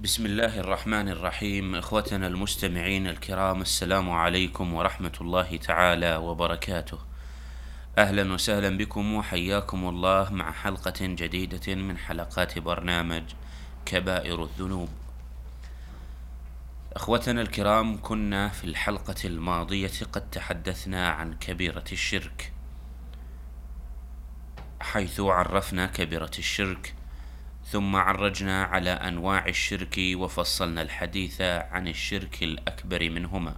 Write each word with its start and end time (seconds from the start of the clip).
بسم 0.00 0.26
الله 0.26 0.60
الرحمن 0.60 1.08
الرحيم. 1.08 1.74
إخوتنا 1.74 2.26
المستمعين 2.26 3.06
الكرام 3.06 3.62
السلام 3.62 4.10
عليكم 4.10 4.74
ورحمة 4.74 5.12
الله 5.20 5.56
تعالى 5.56 6.16
وبركاته. 6.16 6.98
أهلا 7.98 8.32
وسهلا 8.32 8.76
بكم 8.78 9.14
وحياكم 9.14 9.88
الله 9.88 10.32
مع 10.32 10.52
حلقة 10.52 10.94
جديدة 11.00 11.74
من 11.74 11.98
حلقات 11.98 12.58
برنامج 12.58 13.22
كبائر 13.86 14.44
الذنوب. 14.44 14.88
إخوتنا 16.92 17.40
الكرام 17.40 18.00
كنا 18.02 18.48
في 18.48 18.64
الحلقة 18.64 19.24
الماضية 19.24 20.04
قد 20.12 20.30
تحدثنا 20.30 21.08
عن 21.08 21.34
كبيرة 21.34 21.84
الشرك 21.92 22.52
حيث 24.80 25.20
عرفنا 25.20 25.86
كبيرة 25.86 26.30
الشرك 26.38 26.94
ثم 27.64 27.96
عرجنا 27.96 28.64
على 28.64 28.90
أنواع 28.90 29.46
الشرك 29.46 30.00
وفصلنا 30.14 30.82
الحديث 30.82 31.40
عن 31.40 31.88
الشرك 31.88 32.42
الأكبر 32.42 33.10
منهما. 33.10 33.56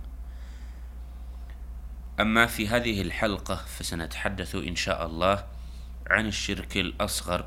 أما 2.21 2.47
في 2.47 2.69
هذه 2.69 3.03
الحلقة 3.03 3.55
فسنتحدث 3.55 4.55
إن 4.55 4.77
شاء 4.77 5.07
الله 5.07 5.45
عن 6.11 6.27
الشرك 6.27 6.77
الأصغر. 6.77 7.47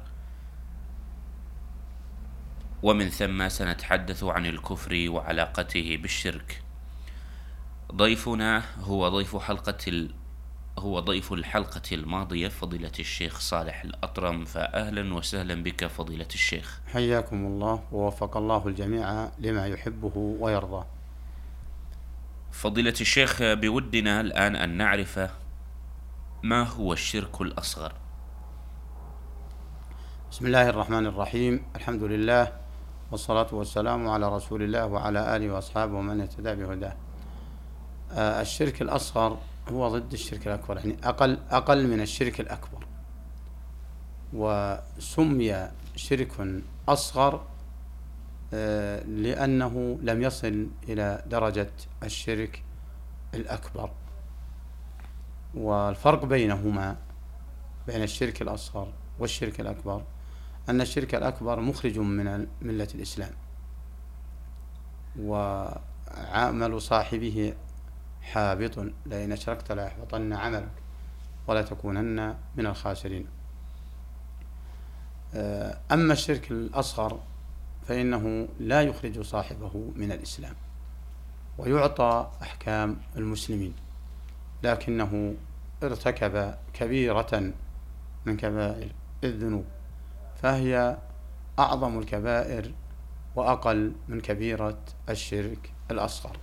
ومن 2.83 3.09
ثم 3.09 3.49
سنتحدث 3.49 4.23
عن 4.23 4.45
الكفر 4.45 5.05
وعلاقته 5.09 5.97
بالشرك. 6.01 6.61
ضيفنا 7.95 8.63
هو 8.79 9.09
ضيف 9.09 9.37
حلقة 9.37 10.09
هو 10.79 10.99
ضيف 10.99 11.33
الحلقة 11.33 11.81
الماضية 11.91 12.47
فضيلة 12.47 12.91
الشيخ 12.99 13.39
صالح 13.39 13.83
الأطرم 13.83 14.45
فأهلا 14.45 15.13
وسهلا 15.13 15.63
بك 15.63 15.85
فضيلة 15.85 16.27
الشيخ. 16.33 16.81
حياكم 16.93 17.45
الله 17.45 17.83
ووفق 17.91 18.37
الله 18.37 18.67
الجميع 18.67 19.29
لما 19.39 19.67
يحبه 19.67 20.11
ويرضاه. 20.15 20.85
فضيلة 22.51 22.93
الشيخ 23.01 23.37
بودنا 23.41 24.21
الآن 24.21 24.55
أن 24.55 24.77
نعرف 24.77 25.19
ما 26.43 26.63
هو 26.63 26.93
الشرك 26.93 27.41
الأصغر. 27.41 27.93
بسم 30.31 30.45
الله 30.45 30.69
الرحمن 30.69 31.05
الرحيم. 31.05 31.63
الحمد 31.75 32.03
لله 32.03 32.53
والصلاة 33.11 33.47
والسلام 33.51 34.07
على 34.07 34.35
رسول 34.35 34.63
الله 34.63 34.85
وعلى 34.85 35.35
آله 35.35 35.53
وأصحابه 35.53 35.93
ومن 35.93 36.21
اهتدى 36.21 36.55
بهداه. 36.55 36.95
الشرك 38.11 38.81
الأصغر 38.81 39.39
هو 39.69 39.87
ضد 39.87 40.13
الشرك 40.13 40.47
الأكبر 40.47 40.77
يعني 40.77 40.97
أقل 41.03 41.37
أقل 41.49 41.87
من 41.87 42.01
الشرك 42.01 42.39
الأكبر. 42.39 42.85
وسمي 44.33 45.69
شرك 45.95 46.61
أصغر 46.89 47.45
آه، 48.53 49.03
لأنه 49.03 49.99
لم 50.01 50.21
يصل 50.21 50.67
إلى 50.89 51.23
درجة 51.27 51.71
الشرك 52.03 52.63
الأكبر. 53.33 53.91
والفرق 55.53 56.25
بينهما 56.25 56.97
بين 57.87 58.03
الشرك 58.03 58.41
الأصغر 58.41 58.93
والشرك 59.19 59.59
الأكبر 59.59 60.03
أن 60.69 60.81
الشرك 60.81 61.15
الأكبر 61.15 61.59
مخرج 61.59 61.99
من 61.99 62.47
ملة 62.61 62.87
الإسلام. 62.95 63.31
وعمل 65.19 66.81
صاحبه 66.81 67.53
حابط 68.21 68.79
لئن 69.05 69.31
أشركت 69.31 69.71
ليحبطن 69.71 70.33
عملك 70.33 70.71
ولا 71.47 71.61
تكونن 71.61 72.35
من 72.55 72.65
الخاسرين. 72.65 73.27
آه، 75.33 75.77
أما 75.91 76.13
الشرك 76.13 76.51
الأصغر 76.51 77.19
فإنه 77.87 78.47
لا 78.59 78.81
يخرج 78.81 79.21
صاحبه 79.21 79.91
من 79.95 80.11
الإسلام 80.11 80.55
ويعطى 81.57 82.31
أحكام 82.41 82.97
المسلمين 83.15 83.73
لكنه 84.63 85.35
ارتكب 85.83 86.55
كبيرة 86.73 87.51
من 88.25 88.37
كبائر 88.37 88.91
الذنوب 89.23 89.65
فهي 90.41 90.97
أعظم 91.59 91.99
الكبائر 91.99 92.71
وأقل 93.35 93.93
من 94.07 94.21
كبيرة 94.21 94.77
الشرك 95.09 95.71
الأصغر. 95.91 96.37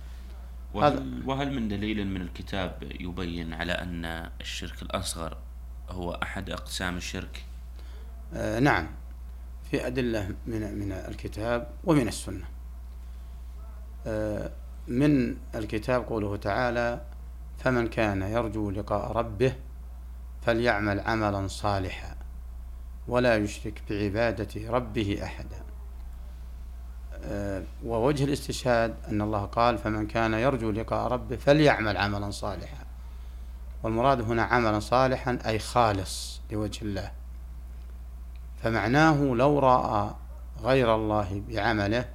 وهل, 0.73 1.23
وهل 1.25 1.53
من 1.53 1.67
دليل 1.67 2.07
من 2.07 2.21
الكتاب 2.21 2.91
يبين 2.99 3.53
على 3.53 3.71
أن 3.71 4.05
الشرك 4.41 4.81
الأصغر 4.81 5.37
هو 5.89 6.11
أحد 6.23 6.49
أقسام 6.49 6.97
الشرك؟ 6.97 7.45
آه 8.33 8.59
نعم. 8.59 8.87
في 9.71 9.87
أدلة 9.87 10.35
من 10.47 10.79
من 10.79 10.91
الكتاب 10.91 11.69
ومن 11.83 12.07
السنة. 12.07 12.45
آه 14.07 14.51
من 14.87 15.37
الكتاب 15.55 16.03
قوله 16.03 16.35
تعالى 16.37 17.01
فمن 17.57 17.87
كان 17.87 18.21
يرجو 18.21 18.71
لقاء 18.71 19.11
ربه 19.11 19.55
فليعمل 20.41 20.99
عملا 20.99 21.47
صالحا 21.47 22.15
ولا 23.07 23.35
يشرك 23.35 23.81
بعبادة 23.89 24.71
ربه 24.71 25.19
أحدا. 25.23 25.57
آه، 25.57 25.66
ووجه 27.85 28.23
الاستشهاد 28.23 28.95
أن 29.09 29.21
الله 29.21 29.45
قال 29.45 29.77
فمن 29.77 30.07
كان 30.07 30.33
يرجو 30.33 30.71
لقاء 30.71 31.07
ربه 31.11 31.35
فليعمل 31.35 31.97
عملا 31.97 32.31
صالحا. 32.31 32.85
والمراد 33.83 34.21
هنا 34.21 34.43
عملا 34.43 34.79
صالحا 34.79 35.39
أي 35.45 35.59
خالص 35.59 36.41
لوجه 36.51 36.81
الله. 36.81 37.11
فمعناه 38.63 39.23
لو 39.23 39.59
رأى 39.59 40.09
غير 40.63 40.95
الله 40.95 41.41
بعمله 41.49 42.05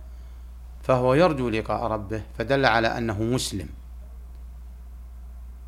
فهو 0.82 1.14
يرجو 1.14 1.48
لقاء 1.48 1.82
ربه 1.82 2.22
فدل 2.38 2.66
على 2.66 2.88
أنه 2.98 3.22
مسلم. 3.22 3.68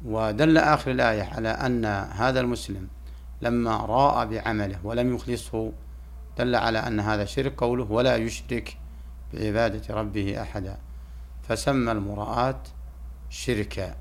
ودل 0.04 0.58
آخر 0.58 0.90
الآية 0.90 1.22
على 1.22 1.48
أن 1.48 1.84
هذا 2.10 2.40
المسلم 2.40 2.88
لما 3.42 3.76
رأى 3.76 4.26
بعمله 4.26 4.78
ولم 4.84 5.14
يخلصه 5.14 5.72
دل 6.38 6.54
على 6.54 6.78
أن 6.78 7.00
هذا 7.00 7.24
شرك 7.24 7.54
قوله 7.56 7.86
ولا 7.90 8.16
يشرك 8.16 8.76
بعبادة 9.34 9.94
ربه 9.94 10.42
أحدا. 10.42 10.78
فسمى 11.48 11.92
المراءة 11.92 12.62
شركا. 13.30 13.94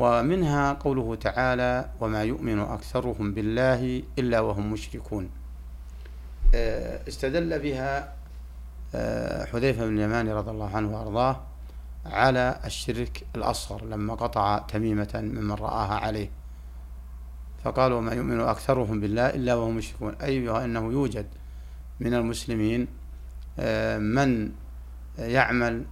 ومنها 0.00 0.72
قوله 0.72 1.14
تعالى 1.14 1.90
وما 2.00 2.22
يؤمن 2.22 2.58
أكثرهم 2.58 3.34
بالله 3.34 4.02
إلا 4.18 4.40
وهم 4.40 4.72
مشركون 4.72 5.30
آه، 6.54 7.08
استدل 7.08 7.58
بها 7.58 8.12
آه، 8.94 9.44
حذيفة 9.44 9.86
بن 9.86 9.94
اليمان 9.96 10.28
رضي 10.28 10.50
الله 10.50 10.76
عنه 10.76 10.98
وأرضاه 10.98 11.40
على 12.06 12.60
الشرك 12.64 13.22
الأصغر 13.36 13.84
لما 13.84 14.14
قطع 14.14 14.58
تميمة 14.58 15.10
ممن 15.14 15.52
رآها 15.52 15.94
عليه. 15.94 16.30
فقال 17.64 17.92
وما 17.92 18.12
يؤمن 18.12 18.40
أكثرهم 18.40 19.00
بالله 19.00 19.26
إلا 19.26 19.54
وهم 19.54 19.76
مشركون 19.76 20.14
أي 20.14 20.64
أنه 20.64 20.92
يوجد 20.92 21.26
من 22.00 22.14
المسلمين 22.14 22.86
من 23.98 24.52
يعمل 25.18 25.84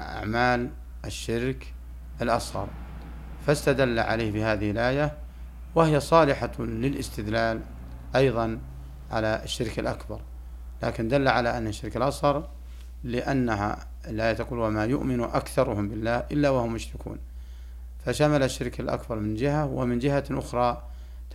أعمال 0.00 0.70
الشرك 1.04 1.74
الأصغر. 2.22 2.68
فاستدل 3.46 3.98
عليه 3.98 4.32
بهذه 4.32 4.70
الآية 4.70 5.18
وهي 5.74 6.00
صالحة 6.00 6.52
للاستدلال 6.58 7.60
أيضا 8.16 8.58
على 9.10 9.40
الشرك 9.44 9.78
الأكبر. 9.78 10.20
لكن 10.82 11.08
دل 11.08 11.28
على 11.28 11.58
أن 11.58 11.66
الشرك 11.66 11.96
الأصغر 11.96 12.48
لأنها 13.04 13.86
لا 14.08 14.32
تقول 14.32 14.58
وما 14.58 14.84
يؤمن 14.84 15.20
أكثرهم 15.20 15.88
بالله 15.88 16.16
إلا 16.16 16.50
وهم 16.50 16.72
مشركون. 16.72 17.18
فشمل 18.04 18.42
الشرك 18.42 18.80
الأكبر 18.80 19.16
من 19.16 19.34
جهة 19.34 19.66
ومن 19.66 19.98
جهة 19.98 20.24
أخرى 20.30 20.82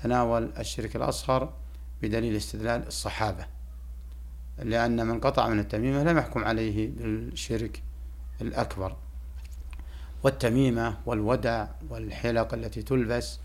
تناول 0.03 0.49
الشرك 0.59 0.95
الأصغر 0.95 1.53
بدليل 2.01 2.35
استدلال 2.35 2.87
الصحابة. 2.87 3.45
لأن 4.61 5.07
من 5.07 5.19
قطع 5.19 5.47
من 5.47 5.59
التميمة 5.59 6.03
لم 6.03 6.17
يحكم 6.17 6.43
عليه 6.43 6.89
بالشرك 6.97 7.81
الأكبر. 8.41 8.95
والتميمة 10.23 10.97
والودع 11.05 11.67
والحلق 11.89 12.53
التي 12.53 12.81
تلبس 12.81 13.39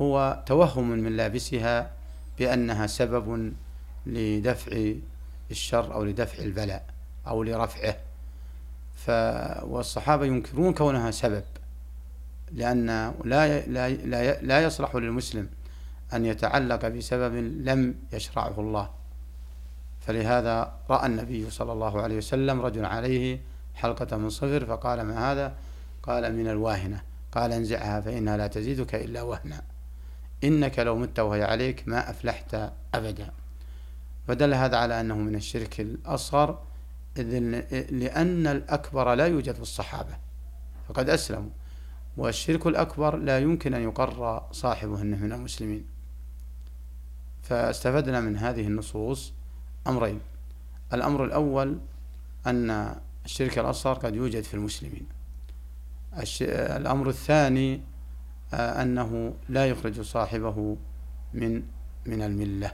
هو 0.00 0.42
توهم 0.46 0.90
من 0.90 1.16
لابسها 1.16 1.90
بأنها 2.38 2.86
سبب 2.86 3.52
لدفع 4.06 4.92
الشر 5.50 5.94
أو 5.94 6.04
لدفع 6.04 6.42
البلاء 6.42 6.86
أو 7.26 7.42
لرفعه. 7.42 7.96
ف 8.96 9.10
والصحابة 9.62 10.24
ينكرون 10.24 10.74
كونها 10.74 11.10
سبب 11.10 11.44
لأن 12.52 12.86
لا 13.24 13.66
لا 13.66 13.88
لا, 13.88 14.40
لا 14.42 14.62
يصلح 14.62 14.94
للمسلم 14.94 15.48
أن 16.12 16.26
يتعلق 16.26 16.88
بسبب 16.88 17.34
لم 17.64 17.94
يشرعه 18.12 18.60
الله. 18.60 18.90
فلهذا 20.06 20.72
رأى 20.90 21.06
النبي 21.06 21.50
صلى 21.50 21.72
الله 21.72 22.02
عليه 22.02 22.16
وسلم 22.16 22.60
رجل 22.60 22.84
عليه 22.84 23.40
حلقة 23.74 24.16
من 24.16 24.30
صفر 24.30 24.66
فقال 24.66 25.02
ما 25.02 25.32
هذا؟ 25.32 25.54
قال 26.02 26.36
من 26.36 26.48
الواهنة. 26.48 27.02
قال 27.32 27.52
انزعها 27.52 28.00
فإنها 28.00 28.36
لا 28.36 28.46
تزيدك 28.46 28.94
إلا 28.94 29.22
وهنا. 29.22 29.62
إنك 30.44 30.78
لو 30.78 30.96
مت 30.96 31.18
وهي 31.18 31.42
عليك 31.42 31.88
ما 31.88 32.10
أفلحت 32.10 32.72
أبدا. 32.94 33.32
فدل 34.28 34.54
هذا 34.54 34.76
على 34.76 35.00
أنه 35.00 35.16
من 35.16 35.34
الشرك 35.34 35.80
الأصغر 35.80 36.58
لأن 37.90 38.46
الأكبر 38.46 39.14
لا 39.14 39.26
يوجد 39.26 39.54
في 39.54 39.62
الصحابة. 39.62 40.16
فقد 40.88 41.10
أسلموا. 41.10 41.50
والشرك 42.16 42.66
الأكبر 42.66 43.16
لا 43.16 43.38
يمكن 43.38 43.74
أن 43.74 43.82
يقر 43.82 44.42
صاحبه 44.52 45.02
أنه 45.02 45.16
من 45.16 45.32
المسلمين. 45.32 45.84
فاستفدنا 47.42 48.20
من 48.20 48.36
هذه 48.36 48.66
النصوص 48.66 49.32
أمرين. 49.88 50.20
الأمر 50.92 51.24
الأول 51.24 51.78
أن 52.46 52.96
الشرك 53.24 53.58
الأصغر 53.58 53.94
قد 53.94 54.14
يوجد 54.14 54.42
في 54.42 54.54
المسلمين. 54.54 55.06
الأمر 56.50 57.08
الثاني 57.08 57.80
آه، 58.54 58.82
أنه 58.82 59.34
لا 59.48 59.66
يخرج 59.66 60.00
صاحبه 60.00 60.76
من 61.34 61.62
من 62.06 62.22
الملة. 62.22 62.72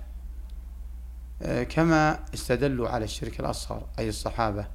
آه، 1.43 1.63
كما 1.63 2.19
استدلوا 2.35 2.89
على 2.89 3.05
الشرك 3.05 3.41
الأصغر 3.41 3.87
أي 3.99 4.09
الصحابة 4.09 4.67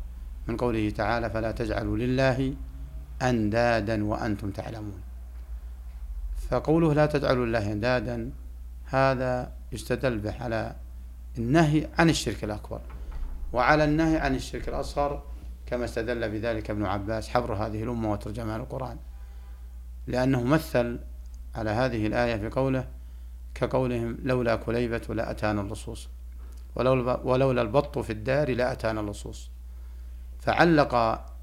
من 0.48 0.58
قوله 0.58 0.90
تعالى 0.90 1.30
فلا 1.30 1.52
تجعلوا 1.52 1.98
لله 1.98 2.54
أندادا 3.22 4.04
وأنتم 4.06 4.52
تعلمون. 4.52 5.02
فقوله 6.50 6.94
لا 6.94 7.06
تجعلوا 7.06 7.46
لله 7.46 7.72
أندادا 7.72 8.32
هذا 8.86 9.52
يستدل 9.72 10.18
به 10.18 10.44
على 10.44 10.76
النهي 11.38 11.88
عن 11.98 12.10
الشرك 12.10 12.44
الأكبر. 12.44 12.82
وعلى 13.54 13.84
النهي 13.84 14.18
عن 14.18 14.36
الشرك 14.36 14.70
الأصغر 14.70 15.24
كما 15.66 15.86
استدل 15.86 16.30
بذلك 16.32 16.70
ابن 16.70 16.86
عباس 16.86 17.30
حبر 17.30 17.54
هذه 17.54 17.84
الأمة 17.84 18.12
وترجمان 18.12 18.60
القرآن. 18.60 18.98
لأنه 20.08 20.44
مثل 20.44 21.00
على 21.56 21.70
هذه 21.70 22.08
الآية 22.08 22.36
في 22.36 22.50
قوله 22.50 22.88
كقولهم 23.56 24.18
لولا 24.24 24.56
كليبة 24.56 25.02
لأتانا 25.10 25.62
اللصوص 25.62 26.10
ولولا 26.76 27.62
البط 27.62 28.00
في 28.00 28.10
الدار 28.14 28.56
لأتانا 28.56 29.02
اللصوص. 29.02 29.50
فعلق 30.40 30.96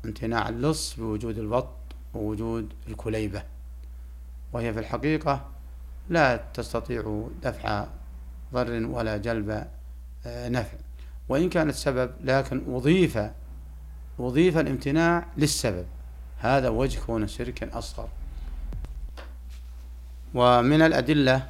امتناع 0.05 0.49
اللص 0.49 0.94
بوجود 0.94 1.38
البط 1.38 1.76
ووجود 2.14 2.73
الكليبة. 2.88 3.43
وهي 4.52 4.73
في 4.73 4.81
الحقيقة 4.81 5.50
لا 6.08 6.37
تستطيع 6.37 7.29
دفع 7.43 7.87
ضر 8.52 8.87
ولا 8.87 9.17
جلب 9.17 9.67
نفع 10.26 10.78
وإن 11.28 11.48
كانت 11.48 11.74
سبب 11.74 12.10
لكن 12.20 12.74
أضيف 12.74 13.18
أضيف 14.20 14.58
الامتناع 14.58 15.26
للسبب. 15.36 15.86
هذا 16.38 16.68
وجه 16.68 17.00
كون 17.00 17.28
شركا 17.28 17.78
أصغر 17.78 18.08
ومن 20.34 20.82
الأدلة 20.82 21.46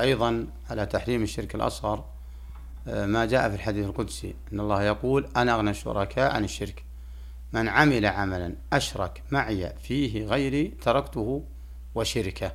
أيضا 0.00 0.46
على 0.70 0.86
تحريم 0.86 1.22
الشرك 1.22 1.54
الأصغر 1.54 2.04
آه، 2.88 3.06
ما 3.06 3.26
جاء 3.26 3.48
في 3.48 3.54
الحديث 3.54 3.86
القدسي 3.86 4.34
أن 4.52 4.60
الله 4.60 4.82
يقول 4.82 5.28
أنا 5.36 5.54
أغنى 5.54 5.70
الشركاء 5.70 6.34
عن 6.34 6.44
الشرك. 6.44 6.84
من 7.52 7.68
عمل 7.68 8.06
عملا 8.06 8.54
أشرك 8.72 9.22
معي 9.30 9.72
فيه 9.82 10.26
غيري 10.26 10.68
تركته 10.82 11.44
وشركه. 11.94 12.52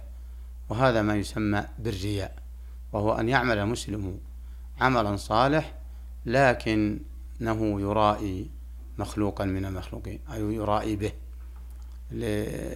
وهذا 0.69 1.01
ما 1.01 1.15
يسمى 1.15 1.65
بالرياء 1.79 2.35
وهو 2.93 3.13
أن 3.13 3.29
يعمل 3.29 3.57
المسلم 3.57 4.19
عملا 4.81 5.15
صالح 5.15 5.73
لكنه 6.25 7.81
يرائي 7.81 8.49
مخلوقا 8.97 9.45
من 9.45 9.65
المخلوقين 9.65 10.19
أي 10.33 10.41
يرائي 10.41 10.95
به 10.95 11.11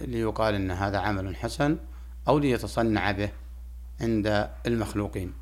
ليقال 0.06 0.54
أن 0.54 0.70
هذا 0.70 0.98
عمل 0.98 1.36
حسن 1.36 1.78
أو 2.28 2.38
ليتصنع 2.38 3.10
به 3.10 3.30
عند 4.00 4.50
المخلوقين. 4.66 5.32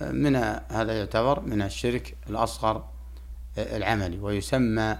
من 0.00 0.36
هذا 0.70 0.98
يعتبر 0.98 1.40
من 1.40 1.62
الشرك 1.62 2.16
الأصغر 2.30 2.84
العملي 3.58 4.18
ويسمى 4.18 4.98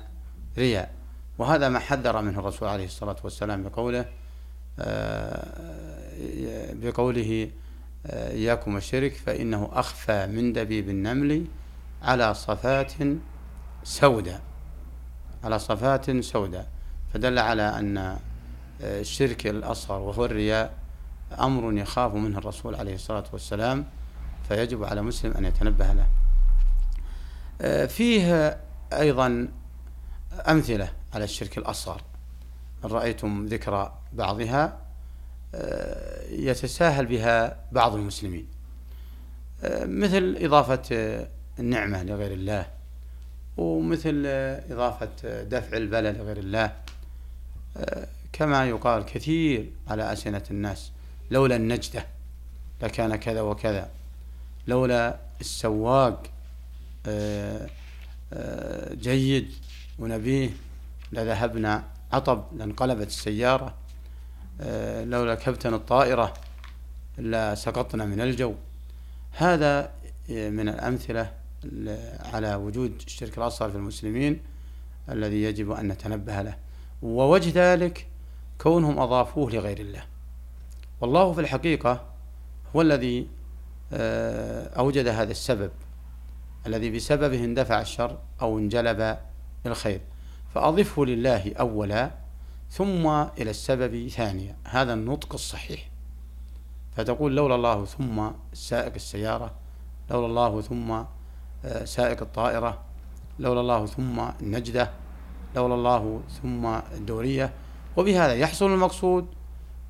رياء. 0.59 0.95
وهذا 1.39 1.69
ما 1.69 1.79
حذر 1.79 2.23
منه 2.23 2.39
الرسول 2.39 2.69
عليه 2.69 2.85
الصلاة 2.85 3.17
والسلام 3.25 3.63
بقوله 3.63 4.05
بقوله 6.83 7.51
إياكم 8.11 8.77
الشرك 8.77 9.13
فإنه 9.13 9.71
أخفى 9.73 10.27
من 10.27 10.53
دبيب 10.53 10.89
النمل 10.89 11.47
على 12.03 12.35
صفات 12.35 12.93
سوداء 13.85 14.41
على 15.45 15.59
صفات 15.59 16.21
سوداء. 16.21 16.69
فدل 17.15 17.39
على 17.39 17.63
أن 17.63 18.19
الشرك 18.81 19.47
الأصغر 19.47 20.01
وهو 20.01 20.25
الرياء 20.25 20.75
أمر 21.41 21.73
يخاف 21.73 22.15
منه 22.15 22.39
الرسول 22.39 22.75
عليه 22.75 22.95
الصلاة 22.95 23.25
والسلام 23.33 23.85
فيجب 24.49 24.85
على 24.85 25.03
مسلم 25.03 25.33
أن 25.33 25.45
يتنبه 25.45 25.93
له. 25.93 26.07
فيه 27.87 28.61
أيضا 28.93 29.49
أمثلة 30.49 30.89
على 31.15 31.25
الشرك 31.25 31.59
الأصغر. 31.59 32.03
رأيتم 32.85 33.47
ذكر 33.47 33.93
بعضها. 34.13 34.86
يتساهل 36.31 37.07
بها 37.07 37.57
بعض 37.73 37.95
المسلمين. 37.95 38.47
مثل 39.83 40.37
إضافة 40.41 40.83
النعمة 41.59 42.03
لغير 42.03 42.33
الله 42.33 42.67
ومثل 43.57 44.23
إضافة 44.71 45.43
دفع 45.43 45.77
البلاء 45.77 46.13
لغير 46.13 46.37
الله. 46.37 46.73
كما 48.33 48.69
يقال 48.69 49.05
كثير 49.05 49.71
على 49.89 50.13
ألسنة 50.13 50.43
الناس 50.51 50.91
لولا 51.31 51.57
النجدة 51.57 52.07
لكان 52.83 53.17
كذا 53.17 53.41
وكذا 53.41 53.91
لولا 54.67 55.17
السواق 55.41 56.23
جيد 58.93 59.51
ونبيه 59.99 60.51
لذهبنا 61.13 61.85
عطب 62.13 62.45
لانقلبت 62.57 63.07
السيارة. 63.07 63.75
لولا 65.05 65.35
كابتن 65.35 65.75
الطائرة 65.75 66.35
لسقطنا 67.19 68.05
من 68.05 68.21
الجو. 68.21 68.55
هذا 69.33 69.93
من 70.29 70.69
الأمثلة 70.69 71.33
على 72.21 72.55
وجود 72.55 73.03
الشرك 73.07 73.39
الأصغر 73.39 73.71
في 73.71 73.77
المسلمين 73.77 74.41
الذي 75.09 75.43
يجب 75.43 75.71
أن 75.71 75.89
نتنبه 75.89 76.43
له. 76.43 76.57
ووجه 77.03 77.53
ذلك 77.55 78.07
كونهم 78.61 78.99
أضافوه 78.99 79.51
لغير 79.51 79.79
الله. 79.79 80.03
والله 81.01 81.33
في 81.33 81.41
الحقيقة 81.41 82.05
هو 82.77 82.83
الذي 82.83 83.29
آه، 83.93 84.79
أوجد 84.79 85.09
هذا 85.09 85.31
السبب 85.31 85.71
الذي 86.67 86.91
بسببه 86.91 87.45
اندفع 87.45 87.81
الشر 87.81 88.19
أو 88.43 88.59
انجلب 88.59 89.19
الخير 89.67 90.01
فأضفه 90.55 91.05
لله 91.05 91.53
أولا 91.61 92.11
ثم 92.71 93.07
إلى 93.07 93.51
السبب 93.51 94.09
ثانيا 94.09 94.57
هذا 94.65 94.93
النطق 94.93 95.33
الصحيح. 95.33 95.91
فتقول 96.97 97.37
لولا 97.37 97.55
الله 97.55 97.85
ثم 97.85 98.31
سائق 98.53 98.95
السيارة 98.95 99.55
لولا 100.11 100.27
الله 100.27 100.61
ثم 100.61 100.91
آه، 101.65 101.85
سائق 101.85 102.23
الطائرة 102.23 102.83
لولا 103.39 103.61
الله 103.61 103.87
ثم 103.87 104.21
النجدة 104.41 104.91
لولا 105.57 105.75
الله 105.75 106.23
ثم 106.43 106.67
الدورية. 106.67 107.53
وبهذا 107.97 108.35
يحصل 108.35 108.67
المقصود 108.73 109.27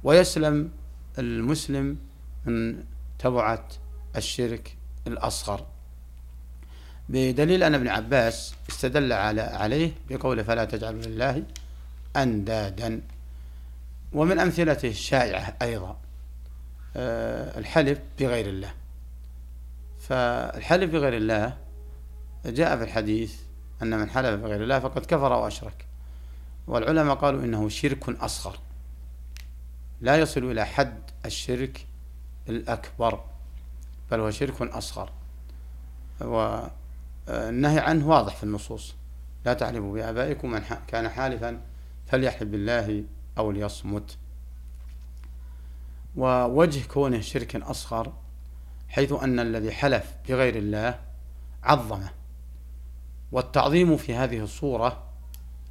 ويسلم 0.04 0.70
المسلم 1.18 1.98
من 2.44 2.84
تبعة 3.18 3.68
الشرك 4.16 4.76
الأصغر. 5.06 5.66
بدليل 7.08 7.62
أن 7.62 7.74
ابن 7.74 7.88
عباس 7.88 8.54
استدل 8.70 9.12
على 9.12 9.40
عليه 9.40 9.92
بقوله 10.10 10.42
فلا 10.42 10.64
تجعلوا 10.64 11.02
لله 11.02 11.42
أندادا. 12.16 13.00
ومن 14.12 14.38
أمثلته 14.38 14.88
الشائعة 14.88 15.56
أيضا 15.62 15.96
آه، 16.96 17.58
الحلف 17.58 17.98
بغير 18.18 18.48
الله. 18.48 18.72
فالحلف 20.00 20.90
بغير 20.92 21.16
الله 21.16 21.56
جاء 22.46 22.76
في 22.76 22.82
الحديث 22.82 23.34
أن 23.82 23.98
من 23.98 24.10
حلف 24.10 24.40
بغير 24.40 24.62
الله 24.62 24.78
فقد 24.78 25.06
كفر 25.06 25.32
وأشرك. 25.32 25.86
والعلماء 26.66 27.14
قالوا 27.14 27.44
إنه 27.44 27.68
شرك 27.68 28.08
أصغر. 28.08 28.58
لا 30.00 30.16
يصل 30.16 30.50
إلى 30.50 30.66
حد 30.66 30.98
الشرك 31.24 31.86
الأكبر 32.48 33.24
بل 34.10 34.20
هو 34.20 34.30
شرك 34.30 34.62
أصغر. 34.62 35.10
والنهي 36.20 37.78
عنه 37.78 38.08
واضح 38.08 38.36
في 38.36 38.42
النصوص. 38.44 38.94
لا 39.44 39.54
تعلموا 39.54 39.94
بآبائكم 39.94 40.50
من 40.50 40.62
كان 40.88 41.08
حالفا 41.08 41.60
فليحلف 42.06 42.42
بالله 42.42 43.04
أو 43.38 43.50
ليصمت. 43.50 44.18
ووجه 46.16 46.86
كونه 46.86 47.20
شرك 47.20 47.56
أصغر 47.56 48.12
حيث 48.88 49.12
أن 49.12 49.40
الذي 49.40 49.72
حلف 49.72 50.14
بغير 50.28 50.56
الله 50.56 51.00
عظمه. 51.62 52.10
والتعظيم 53.32 53.96
في 53.96 54.14
هذه 54.14 54.40
الصورة 54.42 55.06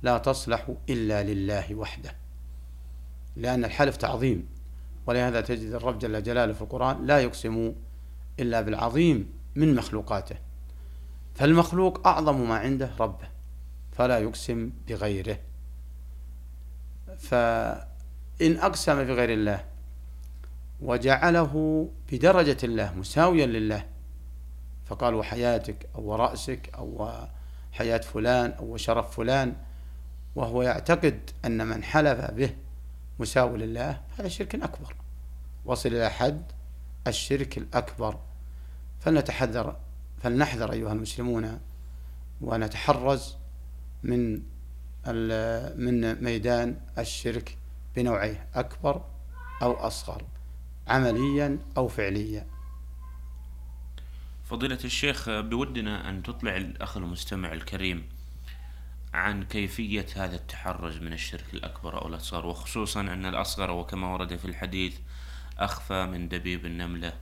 لا 0.04 0.18
تصلح 0.18 0.74
إلا 0.90 1.24
لله 1.24 1.76
وحده 1.76 2.16
لأن 3.36 3.66
الحلف 3.66 3.98
تعظيم 3.98 4.48
ولهذا 5.08 5.42
تجد 5.42 5.72
الرب 5.74 6.00
جل 6.00 6.24
جلاله 6.24 6.54
في 6.54 6.62
القرآن 6.62 7.06
لا 7.06 7.20
يقسم 7.20 7.74
إلا 8.40 8.62
بالعظيم 8.62 9.34
من 9.56 9.76
مخلوقاته. 9.76 10.36
فالمخلوق 11.36 12.08
أعظم 12.08 12.50
ما 12.50 12.56
عنده 12.56 12.92
ربه 13.00 13.28
فلا 13.92 14.20
يقسم 14.20 14.72
بغيره. 14.88 15.38
فإن 17.20 18.58
أقسم 18.58 19.04
بغير 19.04 19.34
الله 19.34 19.66
وجعله 20.82 21.90
بدرجة 22.12 22.58
الله 22.64 22.94
مساويا 22.94 23.46
لله 23.46 23.86
فقال 24.86 25.14
وحياتك 25.14 25.90
أو 25.96 26.16
رأسك 26.16 26.70
أو 26.76 27.10
حياة 27.72 27.98
فلان 27.98 28.52
أو 28.52 28.78
شرف 28.78 29.16
فلان 29.16 29.56
وهو 30.36 30.62
يعتقد 30.62 31.30
أن 31.46 31.68
من 31.68 31.84
حلف 31.84 32.32
به 32.32 32.56
مساو 33.20 33.56
لله 33.56 34.02
هذا 34.20 34.28
شرك 34.28 34.56
أكبر. 34.56 34.96
وصل 35.66 35.90
إلى 35.90 36.10
حد 36.10 36.44
الشرك 37.08 37.58
الأكبر. 37.58 38.20
فلنتحذر 39.00 39.76
فلنحذر 40.24 40.72
أيها 40.72 40.92
المسلمون 40.94 41.60
ونتحرز 42.42 43.38
من 44.04 44.42
من 45.78 46.24
ميدان 46.24 46.82
الشرك 46.98 47.58
بنوعيه 47.96 48.48
أكبر 48.56 49.02
أو 49.62 49.74
أصغر 49.74 50.24
عمليا 50.88 51.60
أو 51.78 51.88
فعليا. 51.88 52.48
فضيلة 54.50 54.80
الشيخ 54.84 55.30
بودنا 55.30 56.10
أن 56.10 56.24
تطلع 56.24 56.56
الأخ 56.56 56.98
المستمع 56.98 57.54
الكريم 57.54 58.10
عن 59.14 59.44
كيفية 59.44 60.06
هذا 60.16 60.36
التحرز 60.36 60.98
من 60.98 61.14
الشرك 61.14 61.54
الأكبر 61.54 62.02
أو 62.02 62.08
الأصغر 62.08 62.46
وخصوصا 62.46 63.02
أن 63.02 63.26
الأصغر 63.26 63.72
وكما 63.72 64.14
ورد 64.14 64.36
في 64.36 64.46
الحديث 64.46 64.98
أخفى 65.58 66.06
من 66.06 66.28
دبيب 66.30 66.66
النملة 66.66 67.14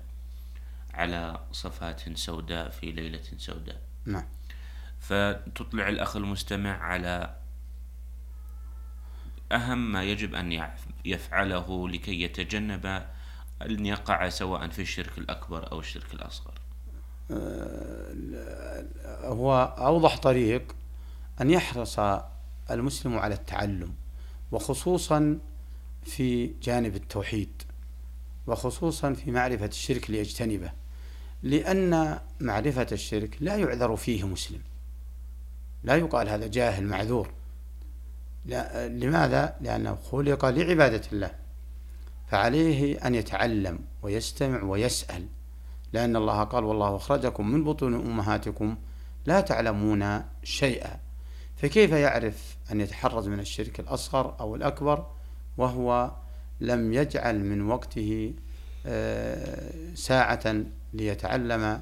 على 0.93 1.39
صفات 1.51 2.17
سوداء 2.17 2.69
في 2.69 2.91
ليلة 2.91 3.23
سوداء. 3.37 3.81
نعم. 4.05 4.25
فتطلع 4.99 5.89
الأخ 5.89 6.15
المستمع 6.15 6.77
على 6.77 7.35
أهم 9.53 9.91
ما 9.91 10.03
يجب 10.03 10.35
أن 10.35 10.69
يفعله 11.05 11.89
لكي 11.89 12.21
يتجنب 12.21 12.85
أن 13.61 13.85
يقع 13.85 14.29
سواء 14.29 14.67
في 14.69 14.81
الشرك 14.81 15.17
الأكبر 15.17 15.71
أو 15.71 15.79
الشرك 15.79 16.13
الأصغر. 16.13 16.53
آه، 17.31 18.85
هو 19.23 19.75
أوضح 19.77 20.17
طريق 20.17 20.75
أن 21.41 21.49
يحرص 21.49 21.99
المسلم 22.71 23.17
على 23.17 23.35
التعلم 23.35 23.93
وخصوصا 24.51 25.39
في 26.03 26.47
جانب 26.47 26.95
التوحيد 26.95 27.61
وخصوصا 28.47 29.13
في 29.13 29.31
معرفة 29.31 29.65
الشرك 29.65 30.09
ليجتنبه 30.09 30.71
لأن 31.43 32.19
معرفة 32.39 32.87
الشرك 32.91 33.37
لا 33.39 33.55
يعذر 33.55 33.95
فيه 33.95 34.27
مسلم. 34.27 34.61
لا 35.83 35.95
يقال 35.95 36.29
هذا 36.29 36.47
جاهل 36.47 36.83
معذور. 36.83 37.31
لا 38.45 38.87
لماذا؟ 38.87 39.55
لأنه 39.61 39.95
خلق 39.95 40.45
لعبادة 40.45 41.01
الله 41.13 41.31
فعليه 42.27 43.07
أن 43.07 43.15
يتعلم 43.15 43.79
ويستمع 44.01 44.63
ويسأل. 44.63 45.25
لأن 45.93 46.15
الله 46.15 46.43
قال 46.43 46.63
والله 46.63 46.95
أخرجكم 46.95 47.51
من 47.51 47.63
بطون 47.63 47.93
أمهاتكم 47.93 48.77
لا 49.25 49.41
تعلمون 49.41 50.23
شيئا. 50.43 50.99
فكيف 51.55 51.91
يعرف 51.91 52.57
أن 52.71 52.81
يتحرز 52.81 53.27
من 53.27 53.39
الشرك 53.39 53.79
الأصغر 53.79 54.35
أو 54.39 54.55
الأكبر 54.55 55.07
وهو 55.57 56.11
لم 56.61 56.93
يجعل 56.93 57.39
من 57.39 57.61
وقته 57.61 58.33
آه، 58.85 59.93
ساعة 59.95 60.55
ليتعلم 60.93 61.81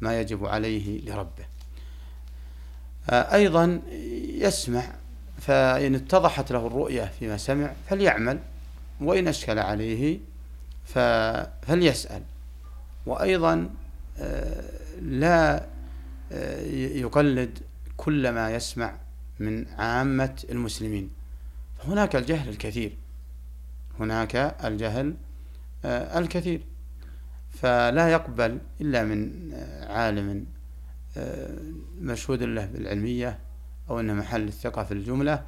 ما 0.00 0.20
يجب 0.20 0.46
عليه 0.46 1.00
لربه؟ 1.00 1.44
آه، 3.10 3.34
أيضا 3.34 3.82
يسمع 4.28 4.94
فإن 5.40 5.94
اتضحت 5.94 6.52
له 6.52 6.66
الرؤية 6.66 7.04
فيما 7.18 7.36
سمع 7.36 7.72
فليعمل 7.88 8.38
وإن 9.00 9.28
أشكل 9.28 9.58
عليه 9.58 10.18
فليسأل. 10.84 12.22
وأيضا 13.06 13.70
آه، 14.18 14.64
لا 15.02 15.66
يقلد 16.94 17.58
كل 17.96 18.30
ما 18.30 18.54
يسمع 18.54 18.96
من 19.38 19.66
عامة 19.68 20.42
المسلمين. 20.50 21.10
هناك 21.84 22.16
الجهل 22.16 22.48
الكثير. 22.48 22.96
هناك 24.00 24.36
الجهل 24.64 25.14
آه، 25.84 26.18
الكثير. 26.18 26.60
فلا 27.50 28.08
يقبل 28.08 28.58
إلا 28.80 29.04
من 29.04 29.50
آه، 29.52 29.92
عالم 29.92 30.46
آه، 31.16 31.58
مشهود 32.00 32.42
له 32.42 32.66
بالعلمية 32.66 33.38
أو 33.90 34.00
أنه 34.00 34.12
محل 34.14 34.48
الثقة 34.48 34.84
في 34.84 34.94
الجملة 34.94 35.42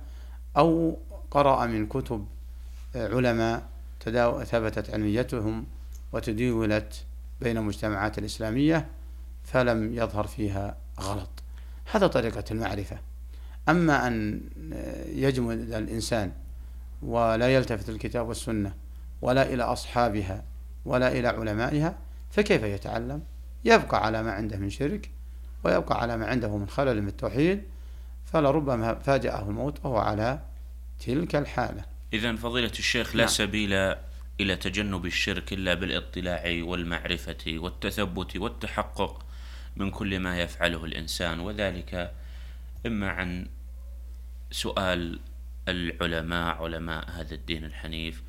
أو 0.56 0.98
قرأ 1.30 1.66
من 1.66 1.86
كتب 1.86 2.26
علماء 2.94 3.68
ثبتت 4.44 4.90
علميتهم 4.90 5.66
وتداولت 6.12 7.04
بين 7.40 7.56
المجتمعات 7.56 8.18
الإسلامية 8.18 8.86
فلم 9.44 9.94
يظهر 9.94 10.26
فيها 10.26 10.76
غلط. 11.00 11.30
هذا 11.92 12.06
طريقة 12.06 12.44
المعرفة. 12.50 12.98
أما 13.68 14.06
أن 14.06 14.40
يجمد 15.06 15.58
الإنسان 15.58 16.32
ولا 17.02 17.54
يلتفت 17.54 17.88
الكتاب 17.88 18.28
والسنة 18.28 18.74
ولا 19.22 19.42
إلى 19.54 19.62
أصحابها 19.62 20.44
ولا 20.84 21.12
إلى 21.12 21.28
علمائها 21.28 21.98
فكيف 22.30 22.62
يتعلم؟ 22.62 23.22
يبقى 23.64 24.06
على 24.06 24.22
ما 24.22 24.32
عنده 24.32 24.56
من 24.56 24.70
شرك 24.70 25.10
ويبقى 25.64 26.00
على 26.00 26.16
ما 26.16 26.26
عنده 26.26 26.56
من 26.56 26.68
خلل 26.68 27.02
من 27.02 27.08
التوحيد 27.08 27.62
فلربما 28.32 28.94
فاجأه 28.94 29.42
الموت 29.48 29.84
وهو 29.84 29.98
على 29.98 30.40
تلك 31.06 31.36
الحالة. 31.36 31.84
إذا 32.12 32.36
فضيلة 32.36 32.72
الشيخ 32.78 33.16
لا 33.16 33.22
نعم. 33.22 33.26
سبيل 33.26 33.72
إلى 34.40 34.56
تجنب 34.56 35.06
الشرك 35.06 35.52
إلا 35.52 35.74
بالاطلاع 35.74 36.62
والمعرفة 36.62 37.44
والتثبت 37.46 38.36
والتحقق 38.36 39.26
من 39.76 39.90
كل 39.90 40.18
ما 40.18 40.40
يفعله 40.40 40.84
الإنسان 40.84 41.40
وذلك 41.40 42.14
إما 42.86 43.10
عن 43.10 43.46
سؤال 44.50 45.20
العلماء 45.68 46.62
علماء 46.62 47.10
هذا 47.10 47.34
الدين 47.34 47.64
الحنيف 47.64 48.22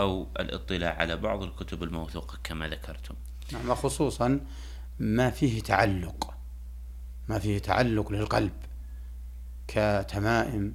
أو 0.00 0.28
الاطلاع 0.40 0.94
على 0.94 1.16
بعض 1.16 1.42
الكتب 1.42 1.82
الموثوقة 1.82 2.38
كما 2.44 2.68
ذكرتم. 2.68 3.14
نعم 3.52 3.74
خصوصا 3.74 4.40
ما 4.98 5.30
فيه 5.30 5.62
تعلق 5.62 6.34
ما 7.28 7.38
فيه 7.38 7.58
تعلق 7.58 8.12
للقلب. 8.12 8.52
كتمائم 9.68 10.74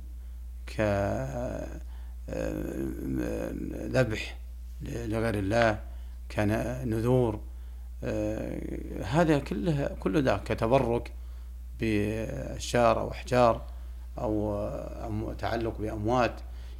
كذبح 0.67 1.81
لغير 4.81 5.35
الله 5.35 5.79
كنذور 6.31 7.39
آه، 8.03 9.03
هذا 9.03 9.39
كله 9.39 9.95
كل 9.99 10.23
ذا 10.23 10.41
كتبرك 10.45 11.11
بأشجار 11.79 12.99
أو 12.99 13.11
أحجار 13.11 13.61
أو 14.17 15.33
تعلق 15.39 15.77
بأموات. 15.77 16.33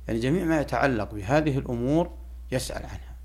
يعني 0.08 0.20
جميع 0.20 0.46
ما 0.46 0.62
يتعلق 0.62 1.14
بهذه 1.14 1.58
الأمور 1.58 2.12
يسأل 2.52 2.86
عنها. 2.86 3.16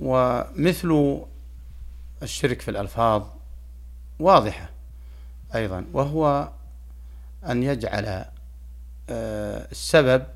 ومثل 0.00 1.22
الشرك 2.22 2.60
في 2.60 2.70
الألفاظ 2.70 3.22
واضحة. 4.20 4.70
أيضا 5.54 5.84
وهو 5.92 6.48
أن 7.48 7.62
يجعل 7.62 8.24
آه، 9.10 9.68
السبب 9.70 10.26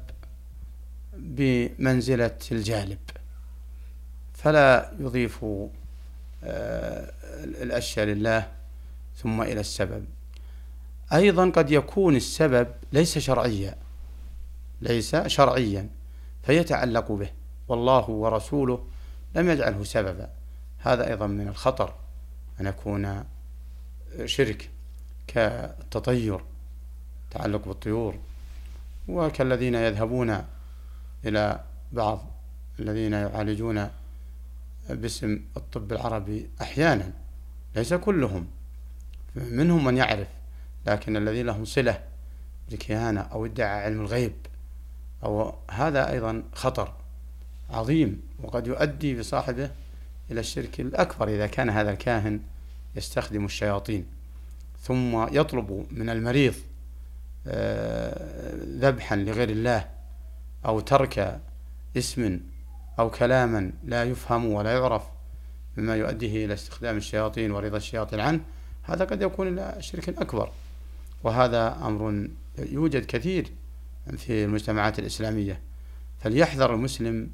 بمنزلة 1.17 2.39
الجالب 2.53 2.99
فلا 4.35 4.93
يضيف 5.01 5.45
آه، 6.45 7.13
الأشياء 7.45 8.07
لله 8.07 8.49
ثم 9.17 9.43
إلى 9.43 9.61
السبب. 9.61 10.05
أيضا 11.13 11.51
قد 11.51 11.71
يكون 11.71 12.17
السبب 12.17 12.69
ليس 12.93 13.19
شرعيا 13.19 13.75
ليس 14.81 15.17
شرعيا 15.17 15.89
فيتعلق 16.43 17.13
به. 17.13 17.31
والله 17.69 18.11
ورسوله 18.11 18.87
لم 19.35 19.51
يجعله 19.51 19.85
سببا. 19.85 20.31
هذا 20.79 21.09
أيضا 21.09 21.27
من 21.27 21.49
الخطر 21.49 21.95
أن 22.61 22.67
يكون 22.67 23.25
شرك. 24.25 24.71
كالتطير 25.37 26.41
تعلق 27.31 27.69
بالطيور. 27.69 28.19
وكالذين 29.09 29.75
يذهبون 29.75 30.45
إلى 31.25 31.61
بعض 31.93 32.27
الذين 32.81 33.13
يعالجون 33.13 33.91
باسم 34.89 35.41
الطب 35.57 35.93
العربي 35.93 36.51
أحيانا 36.61 37.13
ليس 37.77 37.95
كلهم 37.95 38.47
منهم 39.35 39.85
من 39.85 39.97
يعرف 39.97 40.29
لكن 40.87 41.17
الذين 41.17 41.47
لهم 41.47 41.65
صلة 41.65 42.03
بالكهانة 42.71 43.21
أو 43.21 43.47
ادعى 43.47 43.85
علم 43.85 44.01
الغيب. 44.01 44.33
أو 45.25 45.55
هذا 45.71 46.11
أيضا 46.11 46.43
خطر 46.55 46.93
عظيم 47.71 48.23
وقد 48.43 48.67
يؤدي 48.67 49.19
بصاحبه 49.19 49.71
إلى 50.31 50.41
الشرك 50.41 50.81
الأكبر 50.81 51.29
إذا 51.29 51.47
كان 51.47 51.71
هذا 51.71 51.91
الكاهن 51.91 52.41
يستخدم 52.95 53.45
الشياطين. 53.45 54.16
ثم 54.87 55.27
يطلب 55.37 55.87
من 55.91 56.11
المريض 56.11 56.55
آه، 57.47 58.55
ذبحا 58.79 59.17
لغير 59.17 59.49
الله 59.49 59.89
أو 60.67 60.81
ترك 60.81 61.41
اسم 61.97 62.41
أو 62.99 63.11
كلاما 63.11 63.73
لا 63.85 64.05
يفهم 64.05 64.47
ولا 64.47 64.73
يعرف 64.73 65.03
مما 65.77 65.97
يؤديه 65.97 66.45
إلى 66.45 66.55
استخدام 66.55 66.97
الشياطين 66.97 67.51
ورضا 67.51 67.77
الشياطين 67.77 68.21
عنه 68.21 68.41
هذا 68.83 69.05
قد 69.05 69.23
يكون 69.23 69.49
إلى 69.49 69.77
شرك 69.81 70.09
أكبر. 70.09 70.51
وهذا 71.25 71.79
أمر 71.83 72.29
يوجد 72.59 73.05
كثير 73.05 73.53
في 74.17 74.45
المجتمعات 74.45 74.99
الإسلامية. 74.99 75.61
فليحذر 76.19 76.75
المسلم 76.75 77.31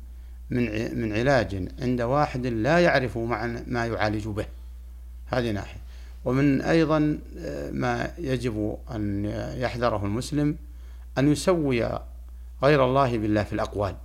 من 0.50 0.98
من 1.00 1.12
علاج 1.12 1.68
عند 1.80 2.00
واحد 2.00 2.46
لا 2.46 2.78
يعرف 2.78 3.18
ما 3.66 3.86
يعالج 3.86 4.28
به. 4.28 4.46
هذه 5.26 5.50
ناحية. 5.50 5.81
ومن 6.24 6.60
أيضا 6.60 7.18
آه، 7.38 7.70
ما 7.70 8.14
يجب 8.18 8.78
أن 8.90 9.24
يحذره 9.56 10.04
المسلم 10.06 10.56
أن 11.18 11.32
يسوي 11.32 11.98
غير 12.62 12.84
الله 12.84 13.18
بالله 13.18 13.42
في 13.42 13.52
الأقوال. 13.52 13.96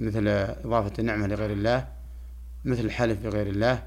مثل 0.00 0.28
إضافة 0.28 0.92
النعمة 0.98 1.26
لغير 1.26 1.52
الله 1.52 1.88
مثل 2.64 2.84
الحلف 2.84 3.18
بغير 3.22 3.46
الله. 3.46 3.82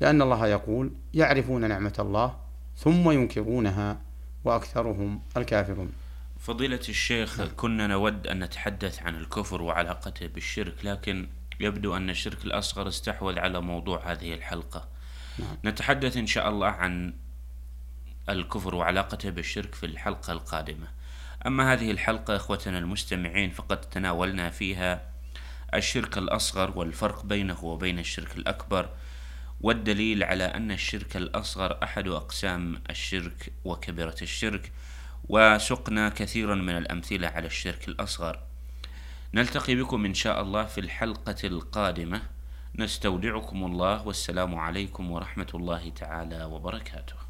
لأن 0.00 0.22
الله 0.22 0.46
يقول 0.46 0.92
يعرفون 1.14 1.68
نعمة 1.68 1.94
الله 1.98 2.36
ثم 2.76 3.10
ينكرونها 3.10 4.00
وأكثرهم 4.44 5.20
الكافرون. 5.36 5.92
فضيلة 6.38 6.80
الشيخ 6.88 7.40
نعم. 7.40 7.48
كنا 7.56 7.86
نود 7.86 8.26
أن 8.26 8.44
نتحدث 8.44 9.02
عن 9.02 9.14
الكفر 9.14 9.62
وعلاقته 9.62 10.26
بالشرك 10.26 10.84
لكن 10.84 11.26
يبدو 11.60 11.96
أن 11.96 12.10
الشرك 12.10 12.44
الأصغر 12.44 12.88
استحوذ 12.88 13.38
على 13.38 13.60
موضوع 13.60 14.12
هذه 14.12 14.34
الحلقة. 14.34 14.88
نعم. 15.38 15.56
نتحدث 15.64 16.16
إن 16.16 16.26
شاء 16.26 16.48
الله 16.48 16.66
عن 16.68 17.14
الكفر 18.28 18.74
وعلاقته 18.74 19.30
بالشرك 19.30 19.74
في 19.74 19.86
الحلقة 19.86 20.32
القادمة. 20.32 20.86
أما 21.46 21.72
هذه 21.72 21.90
الحلقة 21.90 22.36
إخوتنا 22.36 22.78
المستمعين 22.78 23.50
فقد 23.50 23.80
تناولنا 23.80 24.50
فيها 24.50 25.16
الشرك 25.74 26.18
الأصغر 26.18 26.78
والفرق 26.78 27.24
بينه 27.24 27.64
وبين 27.64 27.98
الشرك 27.98 28.36
الأكبر 28.36 28.88
والدليل 29.60 30.24
على 30.24 30.44
أن 30.44 30.70
الشرك 30.70 31.16
الأصغر 31.16 31.78
أحد 31.82 32.08
أقسام 32.08 32.82
الشرك 32.90 33.52
وكبيرة 33.64 34.16
الشرك 34.22 34.72
وسقنا 35.28 36.08
كثيرا 36.08 36.54
من 36.54 36.76
الأمثلة 36.76 37.28
على 37.28 37.46
الشرك 37.46 37.88
الأصغر. 37.88 38.42
نلتقي 39.34 39.74
بكم 39.74 40.04
إن 40.04 40.14
شاء 40.14 40.42
الله 40.42 40.64
في 40.64 40.80
الحلقة 40.80 41.36
القادمة. 41.44 42.22
نستودعكم 42.78 43.64
الله 43.64 44.06
والسلام 44.06 44.54
عليكم 44.54 45.10
ورحمة 45.10 45.46
الله 45.54 45.88
تعالى 45.88 46.44
وبركاته. 46.44 47.25